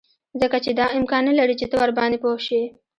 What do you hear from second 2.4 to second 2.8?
شې